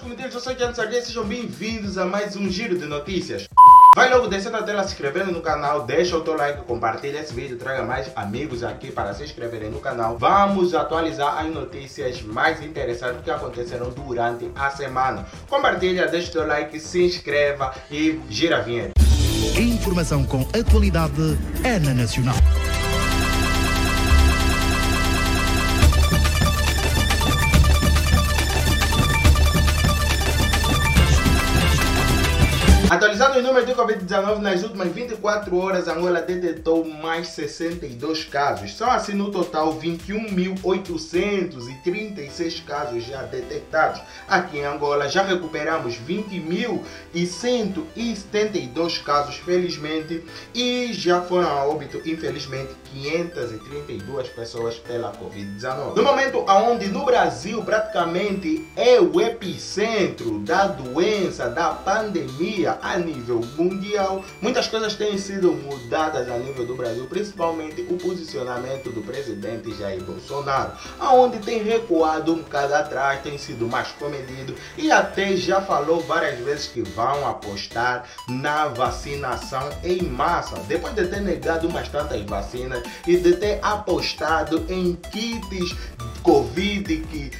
comenteiros, 0.00 0.34
eu 0.34 0.40
sou 0.40 0.56
Jan 0.56 0.72
Sardia, 0.72 1.02
sejam 1.02 1.24
bem-vindos 1.24 1.98
a 1.98 2.06
mais 2.06 2.34
um 2.34 2.48
Giro 2.48 2.78
de 2.78 2.86
Notícias. 2.86 3.46
Vai 3.94 4.08
logo 4.08 4.28
descendo 4.28 4.56
a 4.56 4.62
tela, 4.62 4.82
se 4.82 4.94
inscrevendo 4.94 5.30
no 5.30 5.42
canal, 5.42 5.84
deixa 5.84 6.16
o 6.16 6.22
teu 6.22 6.36
like, 6.36 6.62
compartilha 6.62 7.18
esse 7.18 7.34
vídeo, 7.34 7.58
traga 7.58 7.82
mais 7.82 8.10
amigos 8.16 8.64
aqui 8.64 8.90
para 8.90 9.12
se 9.12 9.24
inscreverem 9.24 9.70
no 9.70 9.78
canal. 9.78 10.16
Vamos 10.16 10.74
atualizar 10.74 11.38
as 11.38 11.52
notícias 11.52 12.22
mais 12.22 12.62
interessantes 12.62 13.22
que 13.22 13.30
aconteceram 13.30 13.90
durante 13.90 14.50
a 14.54 14.70
semana. 14.70 15.26
Compartilha, 15.48 16.06
deixa 16.06 16.30
o 16.30 16.32
teu 16.32 16.46
like, 16.46 16.80
se 16.80 17.04
inscreva 17.04 17.74
e 17.90 18.18
gira 18.30 18.58
a 18.58 18.60
vinheta. 18.60 18.92
Informação 19.58 20.24
com 20.24 20.48
atualidade 20.58 21.38
é 21.62 21.78
na 21.78 21.92
Nacional. 21.92 22.36
Covid-19 33.90 34.38
nas 34.38 34.62
últimas 34.62 34.92
24 34.92 35.56
horas, 35.56 35.88
Angola 35.88 36.22
detectou 36.22 36.84
mais 36.84 37.26
62 37.28 38.24
casos. 38.24 38.76
São 38.76 38.88
assim 38.88 39.14
no 39.14 39.32
total 39.32 39.76
21.836 39.80 42.64
casos 42.64 43.02
já 43.04 43.22
detectados. 43.22 44.00
Aqui 44.28 44.58
em 44.58 44.64
Angola 44.64 45.08
já 45.08 45.24
recuperamos 45.24 45.96
20.172 46.06 49.02
casos, 49.02 49.34
felizmente, 49.36 50.22
e 50.54 50.92
já 50.92 51.22
foram 51.22 51.48
a 51.48 51.64
óbito, 51.64 52.00
infelizmente, 52.06 52.76
532 52.92 54.28
pessoas 54.28 54.76
pela 54.76 55.10
Covid-19. 55.12 55.96
No 55.96 56.04
momento 56.04 56.44
onde 56.48 56.86
no 56.86 57.04
Brasil 57.04 57.64
praticamente 57.64 58.68
é 58.76 59.00
o 59.00 59.20
epicentro 59.20 60.38
da 60.40 60.68
doença, 60.68 61.48
da 61.48 61.70
pandemia, 61.70 62.78
a 62.80 62.96
nível 62.96 63.40
mundial. 63.56 63.79
Muitas 64.40 64.66
coisas 64.66 64.94
têm 64.94 65.16
sido 65.16 65.52
mudadas 65.52 66.28
a 66.28 66.38
nível 66.38 66.66
do 66.66 66.74
Brasil, 66.74 67.06
principalmente 67.06 67.82
o 67.82 67.96
posicionamento 67.96 68.90
do 68.90 69.00
presidente 69.00 69.74
Jair 69.74 70.02
Bolsonaro, 70.02 70.72
aonde 70.98 71.38
tem 71.38 71.62
recuado 71.62 72.32
um 72.32 72.42
bocado 72.42 72.74
atrás, 72.74 73.22
tem 73.22 73.38
sido 73.38 73.66
mais 73.66 73.88
comedido 73.92 74.54
e 74.76 74.90
até 74.90 75.36
já 75.36 75.60
falou 75.60 76.00
várias 76.00 76.38
vezes 76.40 76.66
que 76.66 76.82
vão 76.82 77.26
apostar 77.28 78.04
na 78.28 78.68
vacinação 78.68 79.68
em 79.82 80.02
massa, 80.02 80.56
depois 80.68 80.94
de 80.94 81.06
ter 81.06 81.20
negado 81.20 81.68
umas 81.68 81.88
tantas 81.88 82.22
vacinas 82.22 82.82
e 83.06 83.16
de 83.16 83.36
ter 83.36 83.58
apostado 83.62 84.64
em 84.68 84.94
kits 84.94 85.76
Covid 86.22 86.96
que 87.10 87.30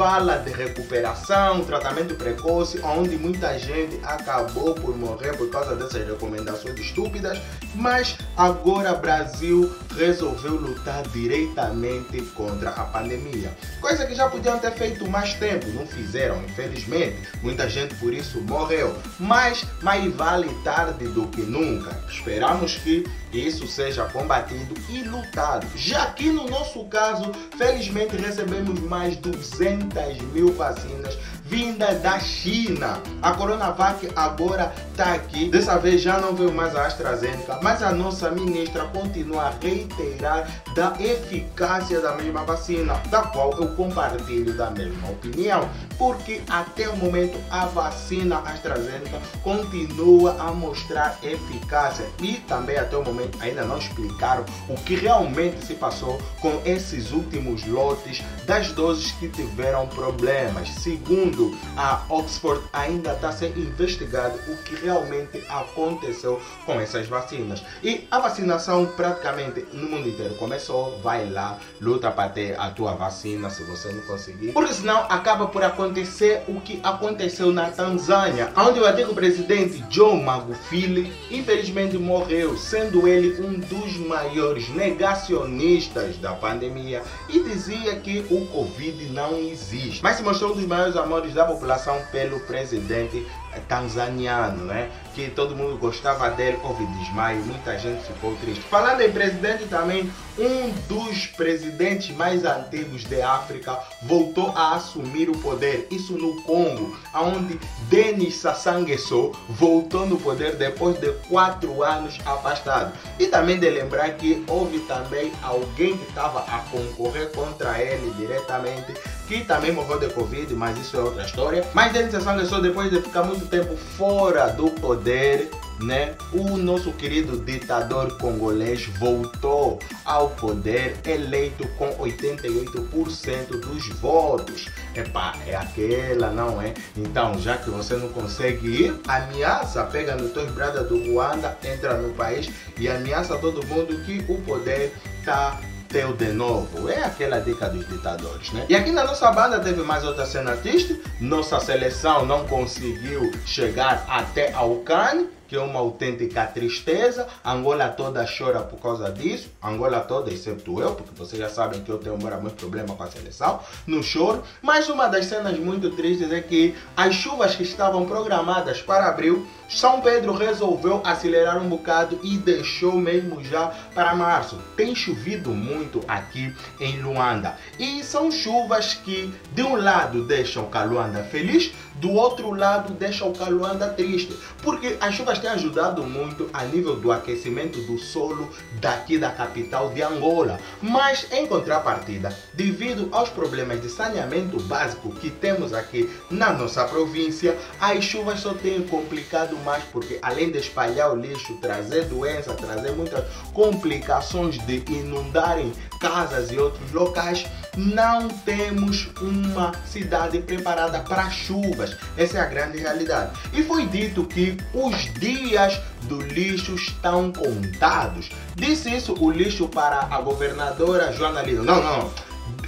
fala 0.00 0.38
de 0.38 0.50
recuperação, 0.50 1.62
tratamento 1.62 2.14
precoce, 2.14 2.80
onde 2.82 3.18
muita 3.18 3.58
gente 3.58 4.00
acabou 4.02 4.74
por 4.74 4.96
morrer 4.96 5.36
por 5.36 5.50
causa 5.50 5.76
dessas 5.76 6.08
recomendações 6.08 6.80
estúpidas, 6.80 7.38
mas 7.74 8.16
agora 8.34 8.94
Brasil 8.94 9.70
resolveu 9.94 10.54
lutar 10.54 11.06
diretamente 11.08 12.22
contra 12.34 12.70
a 12.70 12.84
pandemia. 12.84 13.54
Coisa 13.78 14.06
que 14.06 14.14
já 14.14 14.26
podiam 14.26 14.58
ter 14.58 14.72
feito 14.72 15.06
mais 15.06 15.34
tempo, 15.34 15.66
não 15.68 15.86
fizeram, 15.86 16.42
infelizmente. 16.44 17.18
Muita 17.42 17.68
gente 17.68 17.94
por 17.96 18.14
isso 18.14 18.40
morreu, 18.40 18.96
mas 19.18 19.66
mais 19.82 20.10
vale 20.14 20.48
tarde 20.64 21.08
do 21.08 21.26
que 21.26 21.42
nunca. 21.42 21.90
Esperamos 22.08 22.76
que 22.76 23.04
isso 23.32 23.66
seja 23.68 24.06
combatido 24.06 24.74
e 24.88 25.02
lutado. 25.02 25.66
Já 25.76 26.06
que 26.06 26.30
no 26.30 26.48
nosso 26.48 26.84
caso, 26.86 27.30
felizmente 27.56 28.16
recebemos 28.16 28.80
mais 28.80 29.16
200 29.16 29.89
mil 30.34 30.52
vacinas 30.52 31.18
vinda 31.50 31.92
da 31.96 32.20
China. 32.20 33.02
A 33.20 33.32
Coronavac 33.32 34.08
agora 34.14 34.72
está 34.90 35.14
aqui. 35.14 35.50
Dessa 35.50 35.76
vez 35.76 36.00
já 36.00 36.18
não 36.18 36.32
veio 36.32 36.52
mais 36.52 36.76
a 36.76 36.86
AstraZeneca, 36.86 37.58
mas 37.60 37.82
a 37.82 37.90
nossa 37.90 38.30
ministra 38.30 38.84
continua 38.84 39.48
a 39.48 39.50
reiterar 39.60 40.48
da 40.76 40.94
eficácia 41.00 42.00
da 42.00 42.14
mesma 42.14 42.44
vacina, 42.44 42.94
da 43.10 43.22
qual 43.22 43.52
eu 43.60 43.74
compartilho 43.74 44.56
da 44.56 44.70
mesma 44.70 45.10
opinião, 45.10 45.68
porque 45.98 46.40
até 46.48 46.88
o 46.88 46.96
momento 46.96 47.36
a 47.50 47.66
vacina 47.66 48.38
AstraZeneca 48.38 49.20
continua 49.42 50.36
a 50.38 50.52
mostrar 50.52 51.18
eficácia 51.22 52.06
e 52.22 52.34
também 52.46 52.78
até 52.78 52.96
o 52.96 53.04
momento 53.04 53.36
ainda 53.42 53.64
não 53.64 53.78
explicaram 53.78 54.44
o 54.68 54.74
que 54.74 54.94
realmente 54.94 55.66
se 55.66 55.74
passou 55.74 56.20
com 56.40 56.60
esses 56.64 57.10
últimos 57.10 57.66
lotes 57.66 58.22
das 58.46 58.70
doses 58.70 59.10
que 59.12 59.28
tiveram 59.28 59.88
problemas. 59.88 60.68
Segundo 60.68 61.39
a 61.76 62.02
Oxford 62.08 62.62
ainda 62.72 63.12
está 63.12 63.32
sendo 63.32 63.58
investigado 63.58 64.38
o 64.48 64.56
que 64.58 64.74
realmente 64.74 65.42
aconteceu 65.48 66.40
com 66.66 66.80
essas 66.80 67.06
vacinas. 67.06 67.62
E 67.82 68.06
a 68.10 68.18
vacinação 68.18 68.86
praticamente 68.86 69.64
no 69.72 69.88
mundo 69.88 70.08
inteiro 70.08 70.34
começou. 70.34 70.98
Vai 71.00 71.28
lá, 71.28 71.58
luta 71.80 72.10
para 72.10 72.28
ter 72.28 72.58
a 72.58 72.70
tua 72.70 72.94
vacina 72.94 73.50
se 73.50 73.62
você 73.64 73.92
não 73.92 74.02
conseguir. 74.02 74.52
Porque 74.52 74.74
senão 74.74 75.06
acaba 75.08 75.46
por 75.46 75.62
acontecer 75.62 76.42
o 76.48 76.60
que 76.60 76.80
aconteceu 76.82 77.52
na 77.52 77.70
Tanzânia, 77.70 78.52
onde 78.56 78.80
o 78.80 78.86
antigo 78.86 79.14
presidente 79.14 79.80
John 79.88 80.22
Magufuli 80.22 81.12
infelizmente 81.30 81.96
morreu, 81.96 82.56
sendo 82.56 83.06
ele 83.06 83.40
um 83.40 83.58
dos 83.58 83.96
maiores 83.96 84.68
negacionistas 84.70 86.16
da 86.18 86.32
pandemia 86.32 87.02
e 87.28 87.40
dizia 87.40 87.96
que 87.96 88.24
o 88.30 88.46
Covid 88.46 89.06
não 89.10 89.38
existe. 89.38 90.02
Mas 90.02 90.16
se 90.16 90.22
mostrou 90.22 90.52
um 90.52 90.56
dos 90.56 90.66
maiores 90.66 90.96
amores 90.96 91.29
da 91.34 91.44
população 91.44 92.00
pelo 92.10 92.40
presidente 92.40 93.26
tanzaniano, 93.68 94.64
né? 94.64 94.90
Que 95.14 95.28
todo 95.28 95.56
mundo 95.56 95.76
gostava 95.76 96.30
dele, 96.30 96.58
houve 96.62 96.86
desmaio, 96.86 97.44
muita 97.44 97.78
gente 97.78 98.04
ficou 98.04 98.34
triste. 98.36 98.62
Falando 98.62 99.00
em 99.00 99.10
presidente 99.10 99.64
também, 99.64 100.10
um 100.38 100.70
dos 100.88 101.26
presidentes 101.26 102.14
mais 102.16 102.44
antigos 102.44 103.04
de 103.04 103.20
África 103.20 103.78
voltou 104.02 104.52
a 104.56 104.76
assumir 104.76 105.28
o 105.28 105.36
poder, 105.38 105.88
isso 105.90 106.12
no 106.14 106.40
Congo, 106.42 106.96
onde 107.14 107.58
Denis 107.88 108.36
Sassou 108.36 108.80
Nguesso 108.80 109.32
voltou 109.48 110.06
no 110.06 110.16
poder 110.18 110.56
depois 110.56 110.98
de 111.00 111.10
quatro 111.28 111.82
anos 111.82 112.18
afastado. 112.24 112.92
E 113.18 113.26
também 113.26 113.58
de 113.58 113.68
lembrar 113.68 114.10
que 114.10 114.44
houve 114.48 114.78
também 114.80 115.32
alguém 115.42 115.96
que 115.96 116.08
estava 116.08 116.40
a 116.40 116.60
concorrer 116.70 117.30
contra 117.32 117.80
ele 117.80 118.12
diretamente, 118.14 118.94
que 119.30 119.44
também 119.44 119.70
morreu 119.70 119.96
de 119.96 120.08
Covid, 120.08 120.52
mas 120.54 120.76
isso 120.76 120.96
é 120.96 121.00
outra 121.00 121.24
história. 121.24 121.64
Mas 121.72 121.92
Denis 121.92 122.10
Sassou 122.10 122.32
Nguesso, 122.32 122.60
depois 122.60 122.90
de 122.90 123.00
ficar 123.00 123.22
muito 123.22 123.46
tempo 123.46 123.76
fora 123.76 124.48
do 124.48 124.68
poder, 124.72 125.48
né? 125.78 126.16
O 126.32 126.56
nosso 126.56 126.90
querido 126.90 127.38
ditador 127.38 128.18
congolês 128.18 128.86
voltou 128.98 129.78
ao 130.04 130.30
poder 130.30 130.96
eleito 131.06 131.64
com 131.78 131.94
88% 131.94 133.60
dos 133.60 133.88
votos. 134.00 134.66
Epá, 134.96 135.36
é 135.46 135.54
aquela, 135.54 136.30
não 136.30 136.60
é? 136.60 136.74
Então, 136.96 137.38
já 137.38 137.56
que 137.56 137.70
você 137.70 137.94
não 137.94 138.08
consegue 138.08 138.66
ir, 138.66 139.00
ameaça, 139.06 139.84
pega 139.84 140.16
no 140.16 140.28
teu 140.30 140.50
brada 140.50 140.82
do 140.82 140.98
Ruanda, 141.04 141.56
entra 141.62 141.96
no 141.96 142.12
país 142.14 142.50
e 142.76 142.88
ameaça 142.88 143.38
todo 143.38 143.64
mundo 143.64 144.04
que 144.04 144.24
o 144.28 144.42
poder 144.42 144.92
tá 145.24 145.56
teu 145.90 146.12
de 146.12 146.32
novo. 146.32 146.88
É 146.88 147.04
aquela 147.04 147.40
dica 147.40 147.68
dos 147.68 147.86
ditadores, 147.86 148.52
né? 148.52 148.64
E 148.68 148.74
aqui 148.74 148.90
na 148.92 149.04
nossa 149.04 149.30
banda 149.32 149.58
teve 149.60 149.82
mais 149.82 150.04
outra 150.04 150.24
cena 150.24 150.56
triste. 150.56 151.00
Nossa 151.20 151.60
seleção 151.60 152.24
não 152.24 152.46
conseguiu 152.46 153.30
chegar 153.44 154.04
até 154.08 154.52
ao 154.52 154.76
Cannes 154.76 155.26
que 155.50 155.56
é 155.56 155.60
uma 155.60 155.80
autêntica 155.80 156.46
tristeza. 156.46 157.26
Angola 157.44 157.88
toda 157.88 158.24
chora 158.24 158.60
por 158.60 158.78
causa 158.78 159.10
disso. 159.10 159.50
Angola 159.60 159.98
toda, 159.98 160.32
exceto 160.32 160.80
eu, 160.80 160.94
porque 160.94 161.10
vocês 161.16 161.42
já 161.42 161.48
sabem 161.48 161.82
que 161.82 161.90
eu 161.90 161.98
tenho 161.98 162.16
muito 162.16 162.54
problema 162.54 162.94
com 162.94 163.02
a 163.02 163.10
seleção. 163.10 163.58
Não 163.84 164.00
choro. 164.00 164.44
Mas 164.62 164.88
uma 164.88 165.08
das 165.08 165.26
cenas 165.26 165.58
muito 165.58 165.90
tristes 165.90 166.30
é 166.30 166.40
que 166.40 166.76
as 166.96 167.16
chuvas 167.16 167.56
que 167.56 167.64
estavam 167.64 168.06
programadas 168.06 168.80
para 168.80 169.08
abril, 169.08 169.44
São 169.68 170.00
Pedro 170.00 170.34
resolveu 170.34 171.00
acelerar 171.04 171.60
um 171.60 171.68
bocado 171.68 172.20
e 172.22 172.38
deixou 172.38 172.92
mesmo 172.92 173.42
já 173.42 173.72
para 173.92 174.14
março. 174.14 174.56
Tem 174.76 174.94
chovido 174.94 175.50
muito 175.50 176.00
aqui 176.06 176.54
em 176.78 177.00
Luanda. 177.02 177.56
E 177.76 178.04
são 178.04 178.30
chuvas 178.30 178.94
que, 178.94 179.34
de 179.52 179.64
um 179.64 179.74
lado, 179.74 180.22
deixam 180.24 180.66
Caluanda 180.66 181.24
feliz, 181.24 181.72
do 181.96 182.12
outro 182.12 182.52
lado, 182.52 182.92
deixam 182.94 183.30
o 183.30 183.34
Caluanda 183.36 183.88
triste. 183.88 184.36
Porque 184.62 184.96
as 185.00 185.14
chuvas 185.14 185.38
tem 185.38 185.50
ajudado 185.50 186.02
muito 186.02 186.48
a 186.52 186.64
nível 186.64 186.96
do 186.96 187.12
aquecimento 187.12 187.80
do 187.82 187.98
solo 187.98 188.48
daqui 188.80 189.18
da 189.18 189.30
capital 189.30 189.90
de 189.90 190.02
Angola. 190.02 190.58
Mas 190.80 191.26
em 191.32 191.46
contrapartida, 191.46 192.36
devido 192.54 193.08
aos 193.12 193.28
problemas 193.28 193.80
de 193.80 193.88
saneamento 193.88 194.60
básico 194.62 195.10
que 195.10 195.30
temos 195.30 195.72
aqui 195.72 196.10
na 196.30 196.52
nossa 196.52 196.84
província, 196.84 197.56
as 197.80 198.04
chuvas 198.04 198.40
só 198.40 198.54
têm 198.54 198.82
complicado 198.82 199.56
mais 199.58 199.84
porque 199.84 200.18
além 200.22 200.50
de 200.50 200.58
espalhar 200.58 201.12
o 201.12 201.16
lixo, 201.16 201.56
trazer 201.56 202.04
doença, 202.06 202.54
trazer 202.54 202.92
muitas 202.92 203.24
complicações 203.52 204.58
de 204.66 204.82
inundarem 204.88 205.72
casas 206.00 206.50
e 206.50 206.58
outros 206.58 206.92
locais, 206.92 207.44
não 207.76 208.28
temos 208.28 209.08
uma 209.20 209.72
cidade 209.86 210.40
preparada 210.40 211.00
para 211.00 211.30
chuvas. 211.30 211.96
Essa 212.16 212.38
é 212.38 212.40
a 212.40 212.46
grande 212.46 212.78
realidade. 212.78 213.32
E 213.52 213.62
foi 213.62 213.86
dito 213.86 214.24
que 214.24 214.56
os 214.74 215.12
dias 215.14 215.80
do 216.02 216.20
lixo 216.20 216.74
estão 216.74 217.32
contados. 217.32 218.30
Disse 218.56 218.94
isso 218.94 219.14
o 219.20 219.30
lixo 219.30 219.68
para 219.68 220.08
a 220.10 220.20
governadora 220.20 221.12
Joana 221.12 221.42
Lino. 221.42 221.62
Não, 221.62 221.82
não. 221.82 222.10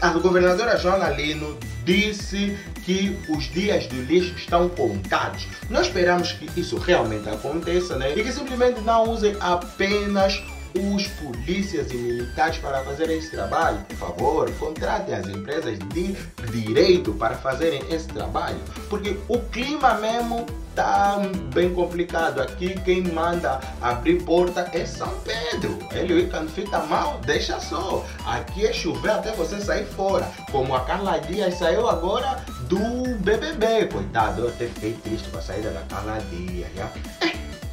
A 0.01 0.11
governadora 0.11 0.77
Joana 0.77 1.11
Lino 1.11 1.59
disse 1.85 2.57
que 2.85 3.17
os 3.29 3.45
dias 3.45 3.87
do 3.87 4.03
lixo 4.03 4.35
estão 4.37 4.69
contados. 4.69 5.47
Nós 5.71 5.87
esperamos 5.87 6.33
que 6.33 6.49
isso 6.61 6.77
realmente 6.77 7.29
aconteça, 7.29 7.97
né? 7.97 8.13
E 8.17 8.23
que 8.23 8.33
simplesmente 8.33 8.81
não 8.81 9.09
usem 9.11 9.37
apenas 9.41 10.43
os 10.79 11.07
polícias 11.09 11.91
e 11.91 11.97
militares 11.97 12.59
para 12.59 12.83
fazerem 12.85 13.19
esse 13.19 13.31
trabalho. 13.31 13.79
Por 13.89 13.97
favor, 13.97 14.51
contratem 14.53 15.15
as 15.15 15.29
empresas 15.29 15.79
de 15.79 16.17
direito 16.51 17.13
para 17.15 17.37
fazerem 17.37 17.83
esse 17.91 18.09
trabalho. 18.09 18.59
Porque 18.89 19.17
o 19.29 19.39
clima 19.39 19.95
mesmo 19.95 20.47
tá 20.75 21.21
bem 21.55 21.73
complicado. 21.75 22.41
Aqui 22.41 22.79
quem 22.81 23.03
manda 23.03 23.61
abrir 23.81 24.23
porta 24.23 24.69
é 24.73 24.85
São 24.87 25.13
Pedro. 25.21 25.79
Ele 25.93 26.29
quando 26.29 26.51
fica 26.51 26.81
mal, 26.81 27.21
deixa 27.25 27.61
só. 27.61 28.05
Aqui 28.25 28.67
é 28.67 28.73
chover 28.73 29.11
até 29.11 29.33
você 29.33 29.61
sair 29.61 29.85
fora. 29.85 30.31
Como 30.51 30.75
a 30.75 30.81
Carla 30.81 31.19
Dias 31.19 31.55
saiu 31.55 31.89
agora 31.89 32.45
do 32.69 33.15
BBB. 33.19 33.87
Coitado, 33.93 34.43
eu 34.43 34.49
até 34.49 34.67
fiquei 34.67 34.93
triste 34.95 35.29
com 35.29 35.39
a 35.39 35.43
saída 35.43 35.71
da 35.71 35.81
Carla 35.83 36.19
Dias. 36.31 36.69
Já. 36.75 36.91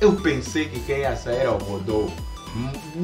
Eu 0.01 0.15
pensei 0.15 0.69
que 0.69 0.79
quem 0.81 0.99
ia 0.99 1.15
sair 1.15 1.39
era 1.39 1.51
o 1.51 1.57
Rodolfo. 1.57 2.28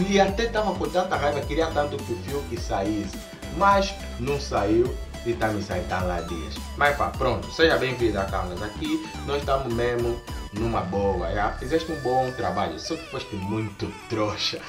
E 0.10 0.20
até 0.20 0.48
tava 0.48 0.74
com 0.74 0.88
tanta 0.90 1.16
raiva, 1.16 1.40
queria 1.42 1.68
tanto 1.68 1.98
que 1.98 2.14
o 2.14 2.18
Fiuk 2.18 2.60
saísse. 2.60 3.18
Mas 3.58 3.94
não 4.20 4.40
saiu 4.40 4.96
e 5.26 5.34
tá 5.34 5.48
me 5.48 5.62
saindo 5.62 5.90
lá 5.90 6.22
dias. 6.22 6.56
Mas 6.78 6.96
pá, 6.98 7.10
pronto, 7.10 7.50
seja 7.52 7.78
bem-vindo 7.78 8.20
a 8.20 8.26
Carlos. 8.26 8.62
Aqui 8.62 9.08
nós 9.26 9.40
estamos 9.40 9.74
mesmo 9.74 10.22
numa 10.54 10.82
boa. 10.82 11.32
Já 11.34 11.52
fizeste 11.54 11.92
um 11.92 12.00
bom 12.02 12.32
trabalho, 12.32 12.80
só 12.80 12.96
que 12.96 13.10
foste 13.10 13.36
muito 13.36 13.92
trouxa. 14.10 14.60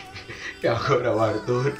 e 0.62 0.68
agora 0.68 1.14
o 1.14 1.20
Arthur. 1.20 1.74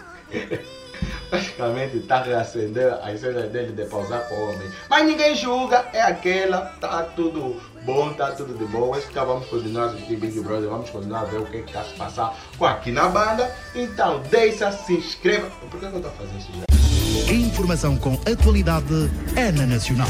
Praticamente 1.36 1.98
está 1.98 2.22
reacendendo 2.22 2.94
as 3.02 3.20
cenas 3.20 3.50
dele 3.50 3.72
de 3.72 3.84
pausar 3.84 4.26
com 4.28 4.34
o 4.34 4.50
homem. 4.50 4.70
Mas 4.88 5.06
ninguém 5.06 5.34
julga, 5.34 5.84
é 5.92 6.00
aquela, 6.00 6.62
tá 6.80 7.02
tudo 7.02 7.60
bom, 7.84 8.12
tá 8.14 8.30
tudo 8.32 8.56
de 8.56 8.64
boa. 8.64 8.98
Então 8.98 9.26
vamos 9.26 9.46
continuar 9.46 9.84
a 9.84 9.86
assistir 9.88 10.16
Big 10.16 10.40
Brother, 10.40 10.70
vamos 10.70 10.88
continuar 10.88 11.20
a 11.20 11.24
ver 11.24 11.40
o 11.40 11.46
que 11.46 11.58
está 11.58 11.84
se 11.84 11.94
passar 11.94 12.34
com 12.56 12.64
aqui 12.64 12.90
na 12.90 13.08
banda. 13.08 13.54
Então 13.74 14.22
deixa, 14.30 14.72
se 14.72 14.94
inscreva. 14.94 15.50
Por 15.70 15.78
que, 15.78 15.86
que 15.86 15.92
eu 15.92 15.96
estou 15.96 16.12
fazendo 16.12 16.38
isso 16.38 16.48
já? 16.54 17.32
Informação 17.34 17.98
com 17.98 18.14
atualidade 18.30 19.10
é 19.36 19.52
na 19.52 19.66
Nacional. 19.66 20.08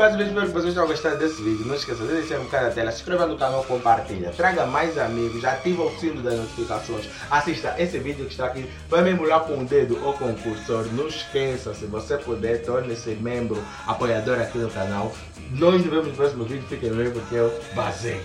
Mais 0.00 0.14
um 0.14 0.16
vídeo, 0.16 0.28
espero 0.30 0.46
que 0.46 0.52
vocês 0.52 0.72
tenham 0.72 0.86
gostado 0.86 1.18
desse 1.18 1.42
vídeo. 1.42 1.66
Não 1.66 1.74
esqueça 1.74 2.02
de 2.02 2.12
deixar 2.14 2.40
um 2.40 2.46
cara 2.46 2.68
na 2.68 2.72
tela, 2.72 2.90
se 2.90 3.00
inscreva 3.00 3.26
no 3.26 3.36
canal, 3.36 3.62
compartilha, 3.64 4.30
traga 4.30 4.64
mais 4.64 4.96
amigos, 4.96 5.44
ativa 5.44 5.82
o 5.82 5.90
sino 5.98 6.22
das 6.22 6.38
notificações, 6.38 7.06
assista 7.30 7.74
esse 7.78 7.98
vídeo 7.98 8.24
que 8.24 8.30
está 8.30 8.46
aqui, 8.46 8.66
vai 8.88 9.02
me 9.02 9.10
emular 9.10 9.40
com 9.40 9.58
o 9.58 9.64
dedo 9.66 10.02
ou 10.02 10.14
com 10.14 10.30
o 10.30 10.34
cursor. 10.38 10.86
Não 10.94 11.06
esqueça, 11.06 11.74
se 11.74 11.84
você 11.84 12.16
puder, 12.16 12.62
torne-se 12.62 13.10
membro, 13.10 13.62
apoiador 13.86 14.40
aqui 14.40 14.58
do 14.58 14.70
canal. 14.70 15.12
Nós 15.50 15.74
nos 15.74 15.84
vemos 15.84 16.06
no 16.06 16.14
próximo 16.14 16.44
vídeo, 16.44 16.64
fiquem 16.66 16.90
bem 16.94 17.10
porque 17.10 17.34
eu 17.34 17.52
basei. 17.74 18.18